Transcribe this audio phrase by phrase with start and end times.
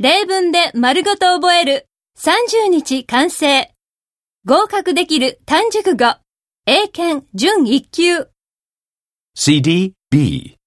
[0.00, 1.88] 例文で丸ごと覚える
[2.20, 3.68] 30日完成。
[4.46, 6.14] 合格できる単熟語。
[6.66, 8.28] 英検準1級。
[9.34, 10.57] CD B.